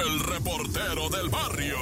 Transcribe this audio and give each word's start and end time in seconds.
el 0.00 0.20
reportero 0.20 1.08
del 1.08 1.28
barrio. 1.28 1.76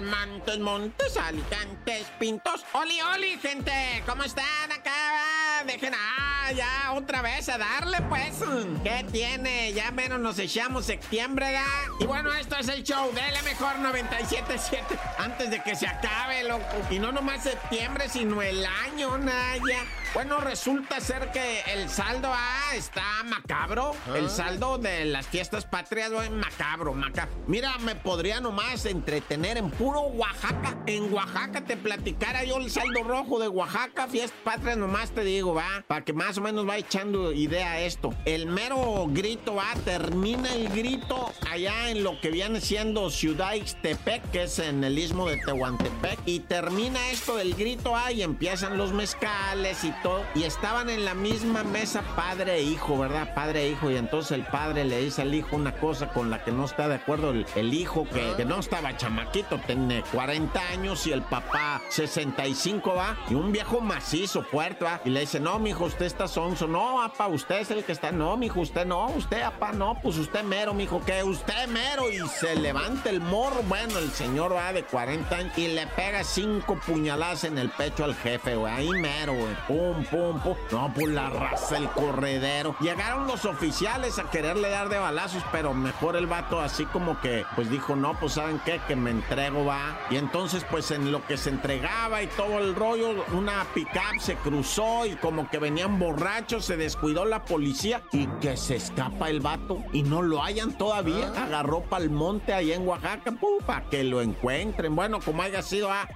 Montes, 0.00 0.58
Montes, 0.58 1.16
Alicantes, 1.16 2.06
Pintos. 2.18 2.64
Oli, 2.72 3.00
oli, 3.00 3.38
gente. 3.38 4.02
¿Cómo 4.06 4.24
están 4.24 4.72
acá? 4.72 5.62
Dejen, 5.66 5.94
ah, 5.94 6.50
ya 6.52 6.92
otra 6.92 7.22
vez 7.22 7.48
a 7.48 7.58
darle, 7.58 7.98
pues. 8.08 8.34
¿Qué 8.82 9.04
tiene? 9.12 9.72
Ya 9.72 9.90
menos 9.90 10.18
nos 10.18 10.38
echamos 10.38 10.86
septiembre, 10.86 11.52
¿da? 11.52 11.66
Y 12.00 12.06
bueno, 12.06 12.32
esto 12.32 12.56
es 12.56 12.68
el 12.68 12.82
show 12.82 13.12
de 13.12 13.32
la 13.32 13.42
mejor 13.42 13.76
97.7. 13.76 14.82
Antes 15.18 15.50
de 15.50 15.62
que 15.62 15.76
se 15.76 15.86
acabe, 15.86 16.42
loco. 16.44 16.64
Y 16.90 16.98
no 16.98 17.12
nomás 17.12 17.44
septiembre, 17.44 18.08
sino 18.08 18.42
el 18.42 18.64
año, 18.64 19.18
Naya. 19.18 19.84
Bueno, 20.14 20.40
resulta 20.40 21.00
ser 21.00 21.30
que 21.32 21.62
el 21.72 21.88
saldo 21.88 22.28
ah, 22.30 22.74
está 22.74 23.02
macabro. 23.24 23.96
El 24.14 24.28
saldo 24.28 24.76
de 24.76 25.06
las 25.06 25.26
fiestas 25.26 25.64
patrias, 25.64 26.12
güey, 26.12 26.28
macabro, 26.28 26.92
macabro. 26.92 27.32
Mira, 27.46 27.78
me 27.78 27.94
podría 27.94 28.38
nomás 28.38 28.84
entretener 28.84 29.56
en 29.56 29.70
puro 29.70 30.00
Oaxaca. 30.02 30.76
En 30.84 31.10
Oaxaca 31.14 31.64
te 31.64 31.78
platicara 31.78 32.44
yo 32.44 32.58
el 32.58 32.70
saldo 32.70 33.02
rojo 33.04 33.40
de 33.40 33.48
Oaxaca, 33.48 34.06
fiestas 34.06 34.38
patrias, 34.44 34.76
nomás 34.76 35.12
te 35.12 35.24
digo, 35.24 35.54
va. 35.54 35.82
Para 35.86 36.04
que 36.04 36.12
más 36.12 36.36
o 36.36 36.42
menos 36.42 36.68
va 36.68 36.76
echando 36.76 37.32
idea 37.32 37.80
esto. 37.80 38.12
El 38.26 38.48
mero 38.48 39.06
grito, 39.08 39.54
va, 39.54 39.72
termina 39.82 40.52
el 40.52 40.68
grito 40.68 41.32
allá 41.50 41.88
en 41.88 42.04
lo 42.04 42.20
que 42.20 42.30
viene 42.30 42.60
siendo 42.60 43.08
Ciudad 43.08 43.54
Ixtepec, 43.54 44.30
que 44.30 44.42
es 44.42 44.58
en 44.58 44.84
el 44.84 44.98
istmo 44.98 45.26
de 45.26 45.38
Tehuantepec. 45.38 46.18
Y 46.26 46.40
termina 46.40 47.10
esto 47.10 47.36
del 47.36 47.54
grito, 47.54 47.96
ah, 47.96 48.12
y 48.12 48.22
empiezan 48.22 48.76
los 48.76 48.92
mezcales 48.92 49.82
y 49.84 50.01
y 50.34 50.44
estaban 50.44 50.88
en 50.90 51.04
la 51.04 51.14
misma 51.14 51.62
mesa 51.62 52.02
padre 52.16 52.56
e 52.56 52.62
hijo, 52.62 52.98
¿verdad? 52.98 53.34
Padre 53.34 53.62
e 53.62 53.68
hijo. 53.70 53.90
Y 53.90 53.96
entonces 53.96 54.32
el 54.32 54.44
padre 54.44 54.84
le 54.84 55.00
dice 55.00 55.22
al 55.22 55.34
hijo 55.34 55.54
una 55.54 55.72
cosa 55.72 56.08
con 56.08 56.30
la 56.30 56.42
que 56.42 56.50
no 56.50 56.64
está 56.64 56.88
de 56.88 56.96
acuerdo 56.96 57.30
el, 57.30 57.74
hijo, 57.74 58.04
que, 58.04 58.44
no 58.44 58.58
estaba 58.58 58.96
chamaquito, 58.96 59.58
tiene 59.58 60.02
40 60.12 60.68
años 60.68 61.06
y 61.06 61.12
el 61.12 61.22
papá 61.22 61.80
65 61.88 62.94
va. 62.94 63.16
Y 63.28 63.34
un 63.34 63.52
viejo 63.52 63.80
macizo, 63.80 64.42
fuerte 64.42 64.84
va. 64.84 65.00
Y 65.04 65.10
le 65.10 65.20
dice, 65.20 65.38
no, 65.38 65.58
mijo, 65.58 65.84
usted 65.84 66.06
está 66.06 66.26
sonso. 66.26 66.66
No, 66.66 67.02
apa, 67.02 67.28
usted 67.28 67.60
es 67.60 67.70
el 67.70 67.84
que 67.84 67.92
está. 67.92 68.10
No, 68.12 68.36
mijo, 68.36 68.60
usted 68.60 68.86
no. 68.86 69.06
Usted, 69.06 69.42
apa, 69.42 69.72
no. 69.72 69.98
Pues 70.02 70.18
usted 70.18 70.42
mero, 70.42 70.74
mijo, 70.74 71.00
que 71.04 71.22
usted 71.22 71.68
mero. 71.68 72.10
Y 72.10 72.18
se 72.28 72.56
levanta 72.56 73.10
el 73.10 73.20
morro. 73.20 73.62
Bueno, 73.68 73.98
el 73.98 74.10
señor 74.10 74.54
va 74.54 74.72
de 74.72 74.84
40 74.84 75.36
años 75.36 75.58
y 75.58 75.68
le 75.68 75.86
pega 75.88 76.24
cinco 76.24 76.78
puñaladas 76.86 77.44
en 77.44 77.58
el 77.58 77.70
pecho 77.70 78.04
al 78.04 78.14
jefe, 78.14 78.56
güey. 78.56 78.72
Ahí 78.72 78.90
mero, 78.90 79.34
güey 79.34 79.52
pum, 79.66 79.91
pum, 80.10 80.40
No, 80.70 80.92
pues 80.94 81.08
la 81.08 81.30
raza, 81.30 81.76
el 81.76 81.88
corredero. 81.90 82.74
Llegaron 82.80 83.26
los 83.26 83.44
oficiales 83.44 84.18
a 84.18 84.30
quererle 84.30 84.70
dar 84.70 84.88
de 84.88 84.98
balazos, 84.98 85.42
pero 85.52 85.74
mejor 85.74 86.16
el 86.16 86.26
vato 86.26 86.60
así 86.60 86.84
como 86.86 87.20
que, 87.20 87.44
pues 87.54 87.70
dijo, 87.70 87.96
no, 87.96 88.18
pues 88.18 88.34
¿saben 88.34 88.60
qué? 88.64 88.80
Que 88.86 88.96
me 88.96 89.10
entrego, 89.10 89.64
va. 89.64 89.98
Y 90.10 90.16
entonces, 90.16 90.64
pues 90.70 90.90
en 90.90 91.12
lo 91.12 91.24
que 91.26 91.36
se 91.36 91.50
entregaba 91.50 92.22
y 92.22 92.26
todo 92.28 92.58
el 92.58 92.74
rollo, 92.74 93.24
una 93.32 93.64
pickup 93.74 94.20
se 94.20 94.36
cruzó 94.36 95.06
y 95.06 95.16
como 95.16 95.48
que 95.50 95.58
venían 95.58 95.98
borrachos, 95.98 96.64
se 96.64 96.76
descuidó 96.76 97.24
la 97.24 97.44
policía 97.44 98.02
y 98.12 98.26
que 98.40 98.56
se 98.56 98.76
escapa 98.76 99.30
el 99.30 99.40
vato 99.40 99.82
y 99.92 100.02
no 100.02 100.22
lo 100.22 100.42
hayan 100.42 100.76
todavía. 100.76 101.32
Ah. 101.36 101.44
Agarró 101.44 101.82
pa'l 101.82 102.10
monte 102.10 102.52
ahí 102.52 102.72
en 102.72 102.86
Oaxaca, 102.86 103.32
pum, 103.32 103.58
para 103.64 103.88
que 103.88 104.04
lo 104.04 104.22
encuentren. 104.22 104.94
Bueno, 104.94 105.20
como 105.20 105.42
haya 105.42 105.62
sido, 105.62 105.90
ah. 105.90 106.08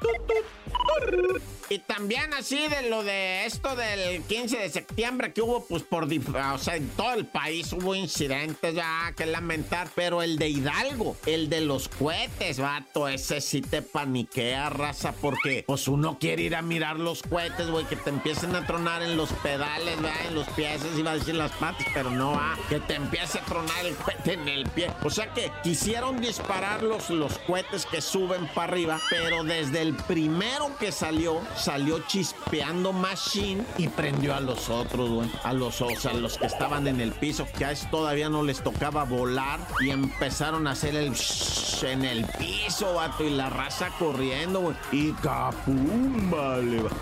Y 1.69 1.81
también 1.81 2.33
así 2.35 2.69
de 2.69 2.89
lo 2.89 3.03
de 3.03 3.45
esto 3.47 3.66
del 3.75 4.23
15 4.23 4.59
de 4.59 4.71
septiembre 4.71 5.33
que 5.33 5.43
hubo, 5.43 5.65
pues 5.65 5.83
por, 5.83 6.05
o 6.05 6.59
sea, 6.59 6.77
en 6.77 6.89
todo 6.91 7.15
el 7.15 7.27
país 7.27 7.73
hubo 7.73 7.95
incidentes 7.95 8.75
ya 8.75 9.13
que 9.17 9.27
lamentar, 9.27 9.89
pero 9.95 10.23
el 10.23 10.39
de 10.39 10.49
Hidalgo, 10.51 11.17
el 11.27 11.49
de 11.49 11.63
los 11.63 11.89
cohetes, 11.89 12.61
vato, 12.61 13.09
ese 13.09 13.41
sí 13.41 13.63
te 13.63 13.83
paniquea, 13.83 14.71
raza, 14.71 15.13
porque 15.13 15.65
pues 15.67 15.89
uno 15.89 16.19
quiere 16.21 16.43
ir 16.43 16.55
a 16.55 16.63
mirar 16.63 17.01
los 17.01 17.23
cohetes, 17.23 17.69
güey, 17.69 17.87
que 17.87 17.97
te 17.97 18.11
empiecen 18.11 18.55
a 18.55 18.67
tronar 18.67 19.03
en 19.03 19.17
los 19.17 19.33
pedales, 19.33 20.01
¿verdad? 20.01 20.27
En 20.29 20.35
los 20.35 20.47
pies, 20.51 20.83
iba 20.97 21.13
a 21.13 21.15
decir 21.15 21.35
las 21.35 21.53
patas, 21.53 21.87
pero 21.93 22.11
no, 22.11 22.33
va, 22.33 22.57
que 22.69 22.79
te 22.79 22.95
empiece 22.95 23.39
a 23.39 23.45
tronar 23.45 23.85
el 23.85 23.97
cohete 23.97 24.35
en 24.35 24.49
el 24.49 24.69
pie. 24.71 24.91
O 25.03 25.11
sea 25.11 25.33
que 25.33 25.51
quisieron 25.65 26.21
disparar 26.21 26.83
los, 26.83 27.11
los 27.11 27.39
cohetes 27.39 27.87
que 27.87 28.01
suben 28.01 28.47
para 28.49 28.73
arriba, 28.73 29.01
pero 29.11 29.43
desde 29.43 29.83
el 29.83 29.95
primero 29.95 30.77
que 30.79 30.93
salió, 30.93 31.41
salió 31.57 31.99
chispeando 32.07 32.93
Machine 32.93 33.56
y 33.79 33.89
prendió 33.89 34.35
a 34.35 34.41
los 34.41 34.69
otros, 34.69 35.11
güey. 35.11 35.31
A 35.45 35.53
los, 35.53 35.81
o 35.81 35.91
sea, 35.97 36.13
los 36.15 36.39
que 36.39 36.47
estaban 36.47 36.87
en 36.87 37.01
el 37.01 37.13
piso, 37.13 37.47
que 37.57 37.65
a 37.65 37.73
eso 37.73 37.87
todavía 37.91 38.29
no 38.29 38.43
les 38.43 38.63
tocaba 38.63 39.05
volar 39.05 39.61
y 39.81 39.91
empezaron 39.91 40.67
a 40.67 40.73
hacer 40.73 40.97
el 40.97 41.15
en 41.83 42.05
el 42.05 42.25
piso, 42.39 42.95
vato, 42.95 43.25
y 43.25 43.31
la 43.31 43.51
raza 43.51 43.91
corriendo, 43.99 44.61
güey. 44.61 44.77
Y 44.93 45.13
capum. 45.13 46.31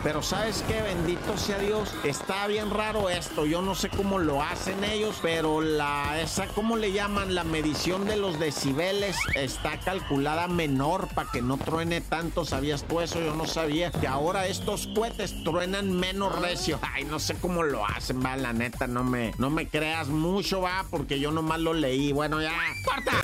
Pero 0.02 0.22
¿sabes 0.22 0.64
qué? 0.66 0.82
Bendito 0.82 1.36
sea 1.36 1.58
Dios. 1.58 1.94
Está 2.04 2.46
bien 2.46 2.70
raro 2.70 3.08
esto. 3.08 3.46
Yo 3.46 3.62
no 3.62 3.74
sé 3.74 3.88
cómo 3.88 4.18
lo 4.18 4.42
hacen 4.42 4.82
ellos, 4.84 5.18
pero 5.22 5.60
la, 5.60 6.20
esa, 6.20 6.46
¿cómo 6.48 6.76
le 6.76 6.92
llaman? 6.92 7.34
La 7.34 7.44
medición 7.44 8.04
de 8.04 8.16
los 8.16 8.38
decibeles 8.38 9.16
está 9.34 9.78
calculada 9.78 10.48
menor 10.48 11.08
para 11.14 11.30
que 11.30 11.42
no 11.42 11.56
truene 11.56 12.00
tanto. 12.00 12.44
¿Sabías 12.44 12.84
tú 12.84 13.00
eso? 13.00 13.20
Yo 13.20 13.34
no 13.34 13.46
sabía 13.46 13.90
que 13.90 14.06
ahora 14.06 14.46
estos 14.46 14.88
cohetes 14.88 15.42
truenan 15.44 15.92
menos 15.92 16.38
recio. 16.40 16.78
Ay, 16.82 17.04
no 17.04 17.18
sé 17.18 17.34
cómo 17.36 17.62
lo 17.62 17.86
hacen, 17.86 18.24
va, 18.24 18.36
la 18.36 18.52
neta, 18.52 18.86
no 18.86 19.04
me, 19.04 19.32
no 19.38 19.50
me 19.50 19.68
creas 19.68 20.08
mucho, 20.08 20.60
va, 20.60 20.84
porque 20.90 21.20
yo 21.20 21.30
nomás 21.30 21.60
lo 21.60 21.72
leí. 21.72 22.12
Bueno, 22.12 22.42
ya, 22.42 22.52
corta. 22.84 23.23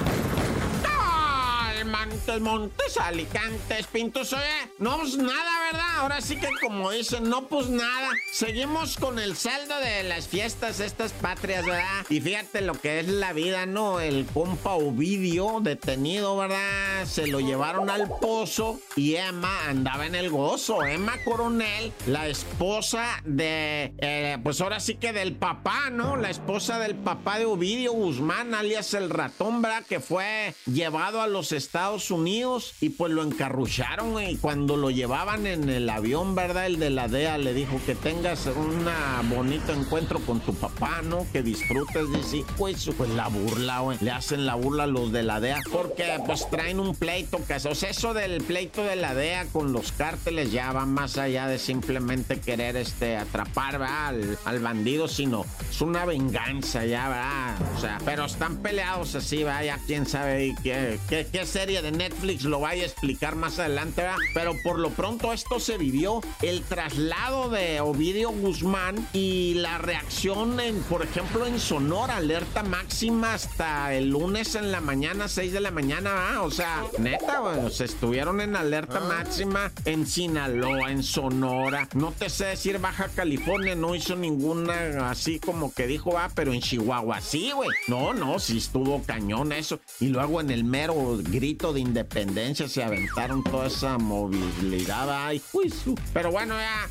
Montes, 2.21 2.41
Montes, 2.41 2.97
Alicantes, 2.97 3.87
Pintos. 3.87 4.33
Oye, 4.33 4.43
no, 4.77 4.99
pues 4.99 5.17
nada, 5.17 5.71
¿verdad? 5.71 5.87
Ahora 5.97 6.21
sí 6.21 6.35
que 6.35 6.49
como 6.61 6.91
dicen, 6.91 7.27
no, 7.27 7.47
pues 7.47 7.67
nada. 7.67 8.09
Seguimos 8.31 8.97
con 8.97 9.17
el 9.17 9.35
saldo 9.35 9.75
de 9.79 10.03
las 10.03 10.27
fiestas, 10.27 10.79
estas 10.81 11.13
patrias, 11.13 11.65
¿verdad? 11.65 12.05
Y 12.09 12.21
fíjate 12.21 12.61
lo 12.61 12.73
que 12.73 12.99
es 12.99 13.07
la 13.07 13.33
vida, 13.33 13.65
¿no? 13.65 13.99
El 13.99 14.27
compa 14.27 14.73
Ovidio, 14.73 15.61
detenido, 15.61 16.37
¿verdad? 16.37 17.05
Se 17.05 17.25
lo 17.25 17.39
llevaron 17.39 17.89
al 17.89 18.07
pozo 18.07 18.79
y 18.95 19.15
Emma 19.15 19.67
andaba 19.67 20.05
en 20.05 20.13
el 20.13 20.29
gozo. 20.29 20.83
Emma 20.83 21.15
Coronel, 21.25 21.91
la 22.05 22.27
esposa 22.27 23.19
de, 23.25 23.93
eh, 23.97 24.37
pues 24.43 24.61
ahora 24.61 24.79
sí 24.79 24.95
que 24.95 25.11
del 25.11 25.33
papá, 25.33 25.89
¿no? 25.89 26.17
La 26.17 26.29
esposa 26.29 26.77
del 26.77 26.95
papá 26.95 27.39
de 27.39 27.45
Ovidio 27.45 27.93
Guzmán, 27.93 28.53
alias 28.53 28.93
el 28.93 29.09
ratón, 29.09 29.63
¿verdad? 29.63 29.83
Que 29.87 29.99
fue 29.99 30.53
llevado 30.67 31.21
a 31.21 31.27
los 31.27 31.51
Estados 31.51 32.10
Unidos 32.11 32.73
y 32.81 32.89
pues 32.89 33.11
lo 33.11 33.23
encarrucharon 33.23 34.21
y 34.21 34.37
cuando 34.37 34.77
lo 34.77 34.89
llevaban 34.89 35.47
en 35.47 35.69
el 35.69 35.89
avión, 35.89 36.35
¿verdad? 36.35 36.65
El 36.65 36.79
de 36.79 36.89
la 36.89 37.07
DEA 37.07 37.37
le 37.37 37.53
dijo 37.53 37.79
que 37.85 37.95
tengas 37.95 38.47
un 38.47 38.85
bonito 39.29 39.73
encuentro 39.73 40.19
con 40.19 40.39
tu 40.39 40.53
papá, 40.53 41.01
¿no? 41.03 41.25
Que 41.31 41.41
disfrutes 41.41 42.07
sí. 42.29 42.45
Pues, 42.57 42.89
pues 42.97 43.09
la 43.11 43.27
burla, 43.27 43.79
güey. 43.79 43.97
Le 44.01 44.11
hacen 44.11 44.45
la 44.45 44.55
burla 44.55 44.83
a 44.83 44.87
los 44.87 45.11
de 45.11 45.23
la 45.23 45.39
DEA 45.39 45.59
porque 45.71 46.19
pues 46.25 46.49
traen 46.49 46.79
un 46.79 46.95
pleito, 46.95 47.39
que 47.45 47.55
o 47.55 47.75
sea, 47.75 47.89
eso 47.89 48.13
del 48.13 48.41
pleito 48.43 48.83
de 48.83 48.95
la 48.95 49.13
DEA 49.13 49.45
con 49.51 49.73
los 49.73 49.91
cárteles 49.91 50.51
ya 50.51 50.71
va 50.71 50.85
más 50.85 51.17
allá 51.17 51.47
de 51.47 51.59
simplemente 51.59 52.39
querer 52.39 52.75
este 52.75 53.17
atrapar 53.17 53.81
Al, 53.81 54.37
al 54.45 54.59
bandido, 54.59 55.07
sino 55.07 55.45
es 55.69 55.81
una 55.81 56.05
venganza 56.05 56.85
ya, 56.85 57.07
¿verdad? 57.09 57.75
O 57.75 57.79
sea, 57.79 57.97
pero 58.05 58.25
están 58.25 58.57
peleados 58.57 59.15
así, 59.15 59.43
vaya, 59.43 59.79
quién 59.87 60.05
sabe 60.05 60.55
qué, 60.63 60.99
qué, 61.09 61.27
qué 61.31 61.45
serie 61.45 61.81
de 61.81 61.91
Netflix 62.01 62.45
lo 62.45 62.59
vaya 62.59 62.81
a 62.81 62.87
explicar 62.87 63.35
más 63.35 63.59
adelante, 63.59 64.01
¿verdad? 64.01 64.17
pero 64.33 64.55
por 64.63 64.79
lo 64.79 64.89
pronto 64.89 65.33
esto 65.33 65.59
se 65.59 65.77
vivió, 65.77 66.21
el 66.41 66.63
traslado 66.63 67.49
de 67.51 67.79
Ovidio 67.79 68.31
Guzmán 68.31 69.07
y 69.13 69.53
la 69.55 69.77
reacción 69.77 70.59
en, 70.59 70.81
por 70.83 71.03
ejemplo, 71.03 71.45
en 71.45 71.59
Sonora, 71.59 72.17
alerta 72.17 72.63
máxima 72.63 73.35
hasta 73.35 73.93
el 73.93 74.09
lunes 74.09 74.55
en 74.55 74.71
la 74.71 74.81
mañana, 74.81 75.27
6 75.27 75.53
de 75.53 75.59
la 75.59 75.69
mañana, 75.69 76.41
o 76.41 76.49
sea, 76.49 76.83
neta, 76.97 77.39
bueno, 77.39 77.69
se 77.69 77.85
estuvieron 77.85 78.41
en 78.41 78.55
alerta 78.55 78.99
ah. 79.03 79.07
máxima 79.07 79.71
en 79.85 80.07
Sinaloa, 80.07 80.91
en 80.91 81.03
Sonora, 81.03 81.87
no 81.93 82.11
te 82.13 82.31
sé 82.31 82.45
decir 82.45 82.79
Baja 82.79 83.09
California, 83.09 83.75
no 83.75 83.93
hizo 83.93 84.15
ninguna 84.15 85.11
así 85.11 85.39
como 85.39 85.71
que 85.71 85.85
dijo, 85.85 86.17
ah, 86.17 86.31
pero 86.33 86.51
en 86.51 86.61
Chihuahua 86.61 87.21
sí, 87.21 87.51
güey, 87.51 87.69
no, 87.87 88.15
no, 88.15 88.39
sí 88.39 88.57
estuvo 88.57 89.03
cañón 89.03 89.51
eso, 89.51 89.79
y 89.99 90.07
luego 90.07 90.41
en 90.41 90.49
el 90.49 90.63
mero 90.63 91.19
grito 91.21 91.73
de 91.73 91.90
independencia 91.91 92.69
se 92.69 92.81
aventaron 92.81 93.43
toda 93.43 93.67
esa 93.67 93.97
movilidad. 93.97 95.27
Ay, 95.27 95.41
juicio. 95.51 95.93
Pero 96.13 96.31
bueno, 96.31 96.55
ya. 96.55 96.89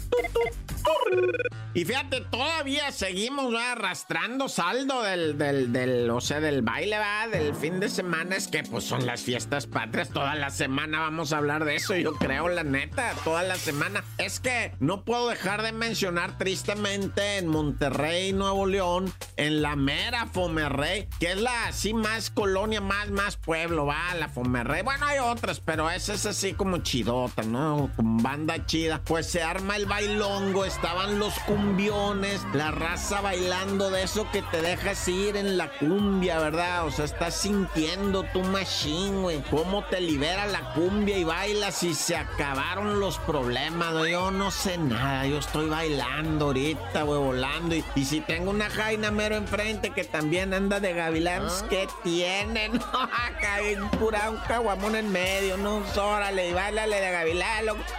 Y 1.73 1.85
fíjate, 1.85 2.23
todavía 2.23 2.91
seguimos 2.91 3.55
arrastrando 3.55 4.49
saldo 4.49 5.03
del, 5.03 5.39
del, 5.39 5.73
del, 5.73 6.11
o 6.11 6.21
sea, 6.21 6.41
del 6.41 6.63
baile, 6.63 6.99
va, 6.99 7.29
del 7.29 7.55
fin 7.55 7.79
de 7.79 7.89
semana. 7.89 8.35
Es 8.35 8.49
que 8.49 8.65
pues 8.65 8.83
son 8.83 9.07
las 9.07 9.23
fiestas 9.23 9.69
patrias. 9.69 10.09
Toda 10.09 10.35
la 10.35 10.51
semana 10.51 10.99
vamos 10.99 11.33
a 11.33 11.39
hablar 11.39 11.65
de 11.65 11.77
eso, 11.77 11.95
yo 11.95 12.15
creo, 12.15 12.49
la 12.49 12.65
neta, 12.65 13.15
toda 13.23 13.45
la 13.45 13.55
semana. 13.55 14.03
Es 14.19 14.41
que 14.41 14.73
no 14.81 15.05
puedo 15.05 15.29
dejar 15.29 15.63
de 15.63 15.71
mencionar 15.71 16.39
tristemente 16.39 17.39
en 17.39 17.47
Monterrey, 17.47 18.33
Nuevo 18.33 18.67
León, 18.67 19.13
en 19.37 19.63
la 19.63 19.77
mera 19.77 20.27
Fomerrey, 20.27 21.09
que 21.21 21.33
es 21.33 21.41
la 21.41 21.67
así 21.67 21.95
más 21.95 22.31
colonia, 22.31 22.81
más, 22.81 23.11
más 23.11 23.37
pueblo, 23.37 23.87
va, 23.87 24.13
la 24.19 24.29
Fomerrey. 24.29 24.83
Bueno, 24.83 25.07
hay 25.07 25.21
otras, 25.21 25.61
pero 25.61 25.89
esa 25.89 26.15
es 26.15 26.27
así 26.27 26.53
como 26.53 26.79
chidota, 26.79 27.45
¿no? 27.45 27.91
Con 27.95 28.17
banda 28.19 28.67
chida. 28.67 29.01
Pues 29.05 29.27
se 29.27 29.41
arma 29.43 29.77
el 29.77 29.87
bailongo, 29.87 30.65
estaban 30.71 31.19
los 31.19 31.35
cumbiones, 31.41 32.41
la 32.55 32.71
raza 32.71 33.21
bailando 33.21 33.91
de 33.91 34.05
eso 34.05 34.27
que 34.31 34.43
te 34.43 34.63
dejas 34.63 35.07
ir 35.09 35.37
en 35.37 35.57
la 35.57 35.69
cumbia, 35.79 36.39
¿verdad? 36.39 36.87
O 36.87 36.91
sea, 36.91 37.05
estás 37.05 37.35
sintiendo 37.35 38.23
tu 38.33 38.43
machine, 38.43 39.21
güey. 39.21 39.43
Cómo 39.51 39.85
te 39.85 40.01
libera 40.01 40.47
la 40.47 40.73
cumbia 40.73 41.19
y 41.19 41.25
bailas 41.25 41.83
y 41.83 41.95
se 41.95 42.17
acabaron 42.17 43.01
los 43.01 43.19
problemas, 43.19 43.93
¿no? 43.93 44.07
Yo 44.07 44.31
no 44.31 44.51
sé 44.51 44.79
nada, 44.79 45.27
yo 45.27 45.39
estoy 45.39 45.69
bailando 45.69 46.47
ahorita, 46.47 47.03
güey, 47.03 47.21
volando. 47.21 47.75
Y, 47.75 47.85
y, 47.95 48.05
si 48.05 48.21
tengo 48.21 48.51
una 48.51 48.71
jaina 48.71 49.11
mero 49.11 49.37
enfrente 49.37 49.91
que 49.91 50.05
también 50.05 50.55
anda 50.55 50.81
de 50.81 50.93
gavilanes, 50.93 51.65
¿qué 51.69 51.89
tienen? 52.03 52.77
Acá 52.93 53.59
pura 53.99 54.31
un 54.31 54.37
caguamón 54.39 54.95
en 54.97 55.11
medio, 55.11 55.57
no, 55.57 55.83
órale, 55.97 56.49
y 56.49 56.53
bailale 56.53 57.01
de 57.01 57.11
gavilán. 57.11 57.51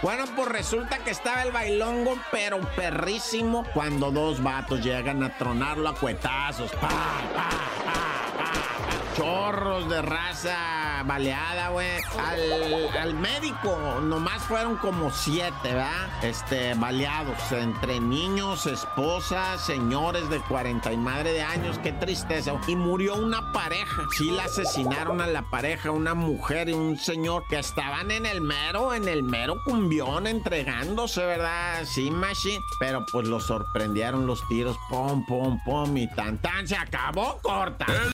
Bueno, 0.02 0.24
pues 0.34 0.48
resulta 0.48 0.98
que 0.98 1.10
estaba 1.10 1.42
el 1.42 1.52
bailongo, 1.52 2.16
pero 2.30 2.60
perrísimo 2.76 3.64
cuando 3.74 4.10
dos 4.10 4.42
vatos 4.42 4.82
llegan 4.82 5.22
a 5.22 5.36
tronarlo 5.36 5.88
a 5.88 5.94
cuetazos. 5.94 6.70
¡Pa, 6.72 6.88
pa, 6.88 7.50
pa, 7.84 8.91
Chorros 9.16 9.90
de 9.90 10.00
raza 10.00 11.02
baleada, 11.04 11.68
güey. 11.68 11.86
Al, 12.18 12.96
al, 12.96 13.14
médico 13.14 14.00
nomás 14.02 14.42
fueron 14.44 14.76
como 14.76 15.10
siete, 15.10 15.52
¿verdad? 15.64 16.08
Este, 16.22 16.72
baleados. 16.74 17.52
Entre 17.52 18.00
niños, 18.00 18.64
esposas, 18.66 19.60
señores 19.60 20.30
de 20.30 20.40
40 20.40 20.92
y 20.92 20.96
madre 20.96 21.32
de 21.32 21.42
años. 21.42 21.78
Qué 21.82 21.92
tristeza. 21.92 22.54
Y 22.66 22.74
murió 22.76 23.14
una 23.16 23.52
pareja. 23.52 24.02
Sí, 24.16 24.30
la 24.30 24.44
asesinaron 24.44 25.20
a 25.20 25.26
la 25.26 25.42
pareja, 25.50 25.90
una 25.90 26.14
mujer 26.14 26.70
y 26.70 26.72
un 26.72 26.96
señor 26.96 27.44
que 27.48 27.58
estaban 27.58 28.10
en 28.10 28.24
el 28.24 28.40
mero, 28.40 28.94
en 28.94 29.08
el 29.08 29.22
mero 29.22 29.62
cumbión 29.64 30.26
entregándose, 30.26 31.24
¿verdad? 31.24 31.84
Sí, 31.84 32.10
machine. 32.10 32.60
Pero 32.80 33.04
pues 33.12 33.28
los 33.28 33.44
sorprendieron 33.44 34.26
los 34.26 34.46
tiros. 34.48 34.78
Pom, 34.88 35.26
pom, 35.26 35.60
pom 35.64 35.96
y 35.98 36.08
tan, 36.14 36.38
tan. 36.38 36.66
Se 36.66 36.76
acabó 36.76 37.38
corta. 37.42 37.86